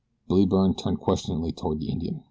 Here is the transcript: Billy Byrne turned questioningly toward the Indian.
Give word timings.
Billy 0.27 0.47
Byrne 0.47 0.73
turned 0.73 0.97
questioningly 0.99 1.51
toward 1.51 1.79
the 1.79 1.91
Indian. 1.91 2.19